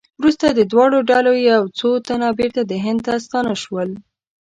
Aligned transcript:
وروسته 0.19 0.45
د 0.51 0.59
دواړو 0.71 0.97
ډلو 1.09 1.31
یو 1.51 1.63
څو 1.77 1.89
تنه 2.07 2.27
بېرته 2.37 2.61
هند 2.85 2.99
ته 3.05 3.13
ستانه 3.25 3.53
شول. 3.63 3.89